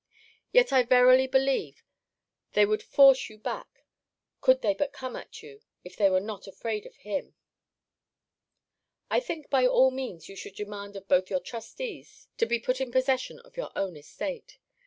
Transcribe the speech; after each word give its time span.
Yet 0.51 0.73
I 0.73 0.81
verily 0.81 1.27
believe, 1.27 1.83
they 2.53 2.65
would 2.65 2.81
force 2.81 3.29
you 3.29 3.37
back, 3.37 3.85
could 4.39 4.63
they 4.63 4.73
but 4.73 4.93
come 4.93 5.15
at 5.15 5.43
you, 5.43 5.61
if 5.83 5.95
they 5.95 6.09
were 6.09 6.19
not 6.19 6.47
afraid 6.47 6.87
of 6.87 6.95
him. 6.95 7.35
I 9.11 9.19
think, 9.19 9.51
by 9.51 9.67
all 9.67 9.91
means, 9.91 10.27
you 10.27 10.35
should 10.35 10.55
demand 10.55 10.95
of 10.95 11.07
both 11.07 11.29
your 11.29 11.39
trustees 11.39 12.27
to 12.37 12.47
be 12.47 12.57
put 12.57 12.81
in 12.81 12.91
possession 12.91 13.41
of 13.41 13.55
your 13.57 13.71
own 13.75 13.95
estate. 13.95 14.57